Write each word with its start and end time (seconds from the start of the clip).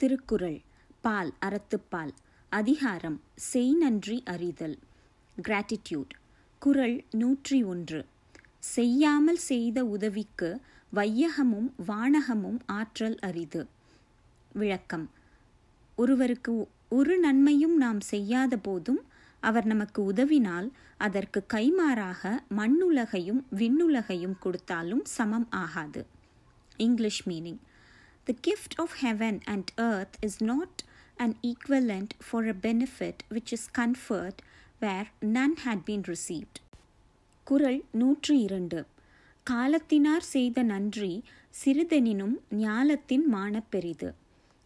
திருக்குறள் 0.00 0.60
பால் 1.00 1.30
அறத்துப்பால் 1.40 2.10
அதிகாரம் 2.52 3.20
செய் 3.34 3.72
நன்றி 3.72 4.22
அறிதல் 4.24 4.78
கிராட்டிடியூட் 5.42 6.12
குறள் 6.62 7.04
நூற்றி 7.10 7.62
ஒன்று. 7.62 8.00
செய்யாமல் 8.58 9.36
செய்த 9.36 9.84
உதவிக்கு 9.84 10.60
வையகமும் 10.92 11.68
வானகமும் 11.86 12.58
ஆற்றல் 12.66 13.18
அரிது. 13.18 13.62
விளக்கம் 14.52 15.06
ஒருவருக்கு 15.98 16.68
ஒரு 16.88 17.18
நன்மையும் 17.18 17.76
நாம் 17.76 18.00
செய்யாத 18.00 18.56
போதும் 18.56 19.00
அவர் 19.40 19.64
நமக்கு 19.64 20.02
உதவினால் 20.12 20.68
அதற்கு 20.96 21.42
கைமாறாக 21.54 22.34
மண்ணுலகையும் 22.56 23.42
விண்ணுலகையும் 23.54 24.36
கொடுத்தாலும் 24.40 25.04
சமம் 25.04 25.48
ஆகாது. 25.50 26.06
English 26.76 27.28
meaning 27.28 27.60
the 28.28 28.34
gift 28.46 28.76
of 28.76 28.94
heaven 29.02 29.38
and 29.44 29.70
earth 29.76 30.16
is 30.20 30.42
not 30.42 30.80
an 31.24 31.32
equivalent 31.50 32.10
for 32.28 32.40
a 32.46 32.56
benefit 32.62 33.18
which 33.34 33.50
is 33.56 33.64
conferred 33.78 34.38
where 34.80 35.06
none 35.36 35.54
had 35.64 35.80
been 35.86 36.02
received. 36.12 36.56
குறள் 37.44 37.78
நூற்றி 37.92 38.34
இரண்டு 38.40 38.80
காலத்தினார் 39.50 40.24
செய்த 40.34 40.62
நன்றி 40.62 41.12
சிறிதெனினும் 41.64 42.34
ஞாலத்தின் 42.50 43.26
மானப்பெரிது. 43.32 44.08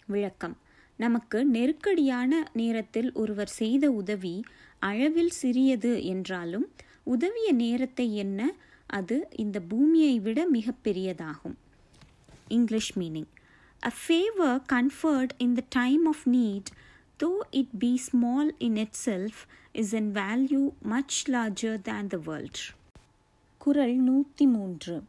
விளக்கம். 0.07 0.57
நமக்கு 0.97 1.39
நெருக்கடியான 1.45 2.51
நேரத்தில் 2.53 3.11
ஒருவர் 3.13 3.53
செய்த 3.61 3.91
உதவி 3.91 4.37
அளவில் 4.79 5.35
சிறியது 5.43 5.93
என்றாலும் 6.05 6.67
உதவிய 7.03 7.53
நேரத்தை 7.53 8.07
என்ன? 8.17 8.41
அது 8.87 9.29
இந்த 9.37 9.61
பூமியை 9.61 10.17
விட 10.21 10.41
மிகப்பெரியதாகும் 10.53 11.57
English 12.49 12.93
meaning. 12.99 13.31
A 13.83 13.93
favor 14.09 14.63
conferred 14.73 15.29
in 15.39 15.57
the 15.57 15.65
time 15.77 16.07
of 16.07 16.17
need, 16.25 16.63
though 17.19 17.41
it 17.53 17.67
be 17.81 17.97
small 18.13 18.51
in 18.61 18.75
itself, 18.77 19.33
is 19.75 19.93
in 19.93 20.13
value 20.13 20.73
much 20.91 21.17
larger 21.27 21.81
than 21.85 22.11
the 22.13 22.19
world. 22.25 22.55
குரல் 23.59 23.95
நூற்றி 23.95 24.47
மூன்று 24.47 25.03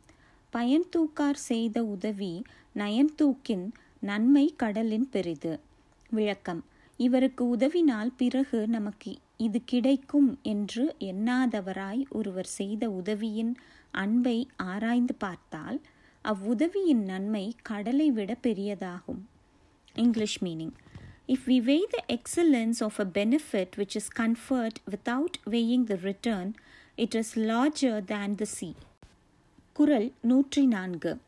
பயன்தூக்கார் 0.53 1.33
செய்த 1.33 1.83
உதவி 1.83 2.43
நயன்தூக்கின் 2.75 3.71
நன்மை 3.99 4.53
கடலின் 4.57 5.09
பெரிது. 5.09 5.59
விளக்கம். 6.09 6.65
இவருக்கு 6.97 7.55
உதவினால் 7.55 8.11
பிறகு 8.17 8.67
நமக்கு 8.67 9.17
இது 9.37 9.63
கிடைக்கும் 9.65 10.39
என்று 10.41 10.95
எண்ணாதவராய் 10.99 12.09
ஒருவர் 12.09 12.45
செய்த 12.45 12.89
உதவியின் 12.89 13.55
அன்பை 13.91 14.47
ஆராய்ந்து 14.57 15.15
பார்த்தால் 15.15 15.81
அவ்வுதவியின் 16.25 17.03
நன்மை 17.03 17.55
கடலை 17.61 18.11
விட 18.11 18.37
பெரியதாகும். 18.43 19.21
English 19.95 20.43
meaning 20.43 20.73
if 21.27 21.45
we 21.45 21.57
weigh 21.69 21.85
the 21.89 21.97
excellence 22.07 22.79
of 22.79 22.99
a 22.99 23.05
benefit 23.13 23.73
which 23.77 23.95
is 23.95 24.09
conferred 24.19 24.77
without 24.91 25.37
weighing 25.49 25.83
the 25.83 25.97
return 26.01 26.51
it 26.95 27.15
is 27.15 27.39
larger 27.39 28.03
than 28.03 28.35
the 28.35 28.45
sea 28.45 28.69
குரல் 29.73 30.11
நூற்றி 30.21 30.65
நான்கு 30.65 31.19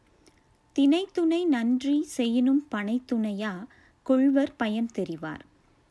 தினைத்துணை 0.76 1.46
நன்றி 1.46 2.04
செய்யினும் 2.04 2.68
பனைத்துணையா? 2.72 3.54
கொள்வர் 4.04 4.56
பயன் 4.56 4.90
தெரிவார். 4.96 5.44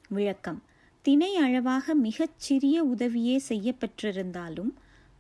விளக்கம். 0.09 0.63
தினை 1.03 1.37
அளவாக 1.37 1.95
மிகச் 1.95 2.39
சிறிய 2.39 2.85
உதவியே 2.85 3.43
செய்யப்பெற்றிருந்தாலும் 3.49 4.73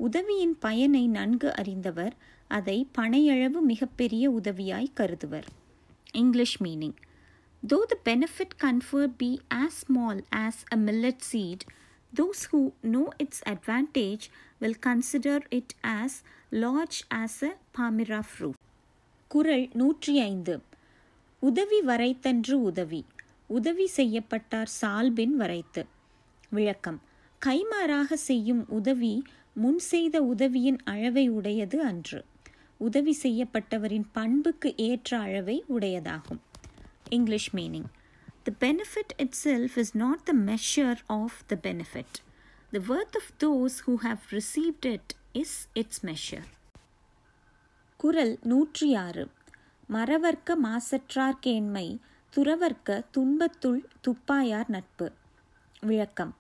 உதவியின் 0.06 0.54
பயனை 0.58 1.08
நன்கு 1.08 1.54
அறிந்தவர் 1.54 2.14
அதை 2.48 2.86
பனையளவு 2.98 3.60
மிகப்பெரிய 3.60 4.24
உதவியாய் 4.30 4.94
கருதுவர். 4.94 5.46
English 6.12 6.62
meaning 6.62 6.96
though 7.62 7.78
the 7.90 7.98
benefit 8.04 8.54
confer 8.62 9.10
be 9.16 9.40
as 9.54 9.78
small 9.80 10.22
as 10.36 10.62
a 10.74 10.76
millet 10.76 11.24
seed 11.30 11.64
those 12.12 12.42
who 12.52 12.60
know 12.80 13.04
its 13.16 13.44
advantage 13.48 14.26
will 14.58 14.78
consider 14.86 15.44
it 15.48 15.74
as 15.82 16.18
large 16.50 16.98
as 17.14 17.40
a 17.42 17.52
palmyra 17.78 18.20
fruit 18.30 18.60
குரல் 19.28 19.68
நூற்றி 19.72 20.14
ஐந்து 20.20 20.54
உதவி 21.42 21.80
வரைத்தன்று 21.80 22.62
உதவி. 22.62 23.04
உதவி 23.46 23.86
செய்யப்பட்டார் 23.96 24.70
சால்பின் 24.80 25.34
வரைத்து. 25.36 25.82
விளக்கம். 26.48 27.00
கைமாறாக 27.46 28.12
செய்யும் 28.12 28.64
உதவி 28.68 29.22
முன் 29.54 29.78
செய்த 29.78 30.22
உதவியின் 30.22 30.78
அளவை 30.84 31.28
உடையது 31.28 31.82
அன்று. 31.82 32.24
உதவி 32.76 33.18
செய்யப்பட்டவரின் 33.22 34.04
பண்புக்கு 34.12 34.76
ஏற்ற 34.76 35.18
அளவை 35.18 35.64
உடையதாகும். 35.68 36.40
English 37.08 37.54
meaning 37.54 37.88
the 38.42 38.52
benefit 38.60 39.12
itself 39.44 39.76
is 39.76 39.96
not 39.96 40.22
the 40.22 40.32
measure 40.46 40.96
of 41.06 41.38
the 41.46 41.58
benefit 41.62 42.16
the 42.70 42.80
worth 42.88 43.18
of 43.20 43.32
those 43.38 43.90
who 43.90 43.94
have 44.02 44.20
received 44.30 44.86
it 44.86 45.14
is 45.32 45.68
its 45.72 46.06
measure 46.06 46.48
குரல் 47.96 48.38
நூற்றி 48.42 48.94
ஆறு 48.94 49.30
மறவர்க்க 49.90 50.54
மாசற்றார் 50.62 51.38
கேண்மை 51.46 51.98
துறவர்க்க 52.36 53.02
துன்பத்துள் 53.10 53.88
துப்பாயார் 54.00 54.68
நட்பு. 54.68 55.12
விளக்கம். 55.80 56.36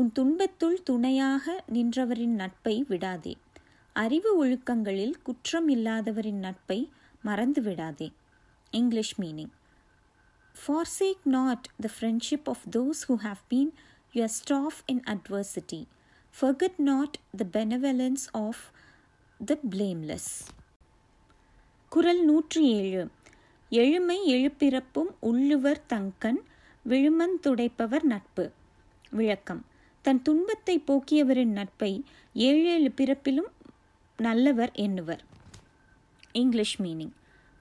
உன் 0.00 0.12
துன்பத்துள் 0.12 0.82
துணையாக 0.82 1.64
நின்றவரின் 1.72 2.34
நட்பை 2.34 2.84
விடாதே. 2.88 3.36
அறிவு 3.92 4.46
ஒழுக்கங்களில் 4.46 5.12
குற்றம் 5.22 5.68
இல்லாதவரின் 5.68 6.38
நட்பை 6.38 6.88
மறந்து 7.22 7.62
விடாதே. 7.62 8.12
English 8.70 9.20
meaning 9.20 9.48
forsake 10.66 11.20
not 11.30 11.60
the 11.82 11.90
friendship 12.00 12.46
of 12.46 12.56
those 12.76 13.08
who 13.08 13.16
have 13.22 13.40
been 13.50 13.70
your 14.12 14.44
staff 14.44 14.90
in 14.90 15.00
adversity. 15.00 15.86
Forget 16.40 16.72
not 16.78 17.10
the 17.38 17.64
benevolence 17.64 18.34
of 18.34 18.54
the 19.46 19.56
blameless. 19.70 20.46
குரல் 21.88 22.24
நூற்றி 22.24 22.66
ஏழு. 22.66 23.08
எழுமை 23.70 24.18
எழுப்பிறப்பும் 24.26 25.16
உள்ளுவர் 25.20 25.82
தங்கன் 25.88 26.42
விழுமந்துடைப்பவர் 26.88 28.02
நட்பு. 28.02 28.50
விளக்கம். 29.10 29.64
தன் 30.02 30.22
துன்பத்தை 30.22 30.82
போக்கியவரின் 30.86 31.52
நட்பை 31.52 32.04
ஏழேழு 32.34 32.92
பிறப்பிலும் 32.96 33.50
நல்லவர் 34.16 34.70
எண்ணுவர். 34.74 35.18
English 36.32 36.82
meaning 36.82 37.10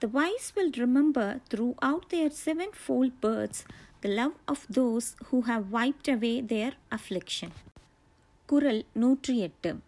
The 0.02 0.10
wise 0.14 0.56
will 0.56 0.72
remember 0.78 1.40
throughout 1.54 2.00
their 2.10 2.32
sevenfold 2.46 3.12
births 3.22 3.66
the 4.04 4.10
love 4.10 4.34
of 4.48 4.58
those 4.74 5.14
who 5.32 5.40
have 5.48 5.64
wiped 5.72 6.08
away 6.08 6.44
their 6.44 6.72
affliction. 6.90 7.50
குரல் 8.46 8.86
நூற்றி 8.94 9.38
எட்டு. 9.38 9.80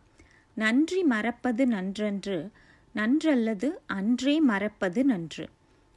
நன்றி 0.54 1.04
மறப்பது 1.04 1.66
நன்றன்று 1.66 2.50
நன்றல்லது 2.96 3.72
அன்றே 3.86 4.40
மறப்பது 4.40 5.06
நன்று. 5.06 5.50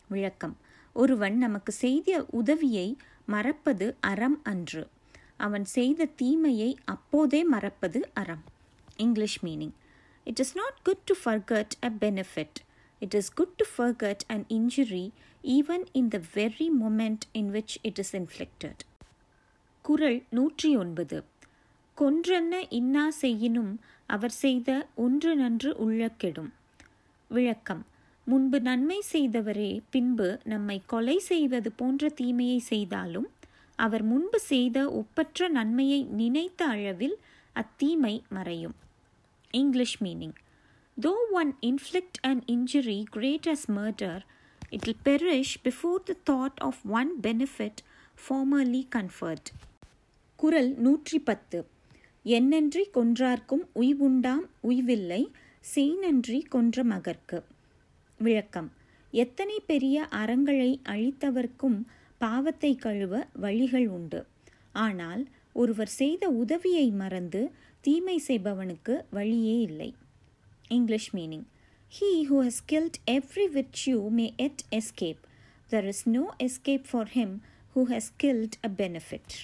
விளக்கம். 0.09 0.56
ஒருவன் 0.93 1.38
நமக்கு 1.38 1.72
செய்த 1.72 2.26
உதவியை 2.31 2.97
மறப்பது 3.26 3.97
அறம் 4.00 4.41
அன்று. 4.43 4.88
அவன் 5.37 5.65
செய்த 5.65 6.05
தீமையை 6.05 6.78
அப்போதே 6.84 7.45
மறப்பது 7.45 8.11
அறம். 8.15 8.45
English 8.97 9.45
meaning 9.45 9.75
it 10.25 10.39
is 10.39 10.56
not 10.56 10.78
good 10.83 11.05
to 11.05 11.15
forget 11.25 11.75
a 11.84 11.91
benefit 12.00 12.59
it 12.99 13.15
is 13.15 13.34
good 13.34 13.55
to 13.56 13.65
forget 13.77 14.25
an 14.27 14.44
injury 14.49 15.11
even 15.43 15.84
in 15.93 16.09
the 16.09 16.21
very 16.34 16.69
moment 16.83 17.25
in 17.33 17.50
which 17.53 17.75
it 17.83 17.99
is 17.99 18.17
inflicted 18.17 18.83
குரல் 19.83 20.23
நூற்றி 20.31 20.77
ஒன்பது 20.77 21.25
கொன்றென்ன 21.97 22.67
இன்னா 22.69 23.11
செய்யினும் 23.11 23.81
அவர் 24.06 24.31
செய்த 24.31 24.89
ஒன்று 24.94 25.37
நன்று 25.37 25.71
உள்ளக்கெடும். 25.87 26.50
விளக்கம். 27.28 27.87
முன்பு 28.27 28.61
நன்மை 28.61 29.03
செய்தவரே 29.12 29.81
பின்பு 29.91 30.39
நம்மை 30.44 30.83
கொலை 30.87 31.19
செய்வது 31.19 31.73
போன்ற 31.73 32.09
தீமையை 32.09 32.58
செய்தாலும் 32.58 33.29
அவர் 33.76 34.03
முன்பு 34.03 34.38
செய்த 34.41 34.91
ஒப்பற்ற 34.91 35.49
நன்மையை 35.49 36.03
நினைத்த 36.03 36.65
அளவில் 36.65 37.17
அத்தீமை 37.56 38.23
மறையும். 38.29 38.75
English 39.50 40.03
meaning 40.03 40.37
though 41.00 41.12
one 41.31 41.56
inflict 41.61 42.19
and 42.21 42.43
injury 42.47 43.03
great 43.11 43.49
as 43.49 43.67
murder 43.71 44.21
it 44.71 44.87
will 44.87 45.00
perish 45.05 45.55
before 45.65 46.03
the 46.05 46.17
thought 46.31 46.61
of 46.61 46.81
one 46.88 47.11
benefit 47.23 47.81
formerly 48.25 48.82
conferred 48.97 49.50
குரல் 50.37 50.75
நூற்றி 50.75 51.19
பத்து 51.19 51.67
என்னன்றி 52.25 52.85
கொன்றார்க்கும் 52.94 53.65
உய்வுண்டாம் 53.75 54.44
உய்வில்லை 54.61 55.31
செய்நன்றி 55.75 56.43
கொன்ற 56.49 56.85
மகர்க்கு 56.85 57.43
விளக்கம். 58.19 58.73
எத்தனை 59.11 59.61
பெரிய 59.67 60.05
அறங்களை 60.05 60.81
அழித்தவர்க்கும் 60.85 61.79
பாவத்தை 62.25 62.73
கழுவ 62.79 63.15
வழிகள் 63.41 63.87
உண்டு 63.88 64.21
ஆனால் 64.79 65.23
ஒருவர் 65.55 65.93
செய்த 65.94 66.25
உதவியை 66.43 66.87
மறந்து 67.00 67.43
தீமை 67.85 68.17
செய்பவனுக்கு 68.29 68.94
வழியே 69.11 69.56
இல்லை 69.61 69.91
English 70.71 71.11
meaning 71.15 71.47
he 71.93 72.11
who 72.25 72.38
has 72.47 72.62
killed 72.67 72.99
every 73.11 73.47
virtue 73.56 73.99
may 74.11 74.26
yet 74.38 74.62
escape 74.79 75.23
there 75.71 75.88
is 75.93 76.05
no 76.11 76.25
escape 76.47 76.87
for 76.91 77.11
him 77.11 77.35
who 77.76 77.82
has 77.93 78.11
killed 78.17 78.56
a 78.62 78.70
benefit 78.77 79.35